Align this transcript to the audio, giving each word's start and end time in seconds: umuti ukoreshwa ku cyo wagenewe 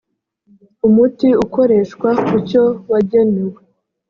umuti 0.87 1.27
ukoreshwa 1.45 2.09
ku 2.27 2.35
cyo 2.49 2.63
wagenewe 2.91 3.59